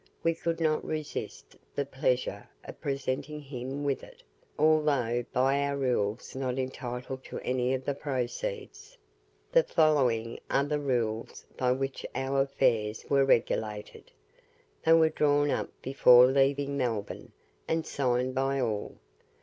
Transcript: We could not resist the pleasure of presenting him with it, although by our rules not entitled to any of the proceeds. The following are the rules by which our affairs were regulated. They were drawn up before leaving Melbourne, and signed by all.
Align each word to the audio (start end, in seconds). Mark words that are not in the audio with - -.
We 0.23 0.33
could 0.33 0.59
not 0.59 0.83
resist 0.83 1.55
the 1.75 1.85
pleasure 1.85 2.49
of 2.63 2.81
presenting 2.81 3.39
him 3.39 3.83
with 3.83 4.03
it, 4.03 4.23
although 4.57 5.23
by 5.31 5.61
our 5.63 5.77
rules 5.77 6.35
not 6.35 6.57
entitled 6.57 7.23
to 7.25 7.37
any 7.41 7.71
of 7.75 7.85
the 7.85 7.93
proceeds. 7.93 8.97
The 9.51 9.61
following 9.61 10.39
are 10.49 10.63
the 10.63 10.79
rules 10.79 11.45
by 11.55 11.73
which 11.73 12.03
our 12.15 12.41
affairs 12.41 13.05
were 13.11 13.25
regulated. 13.25 14.09
They 14.83 14.93
were 14.93 15.09
drawn 15.09 15.51
up 15.51 15.69
before 15.83 16.25
leaving 16.25 16.75
Melbourne, 16.75 17.31
and 17.67 17.85
signed 17.85 18.33
by 18.33 18.59
all. 18.59 18.95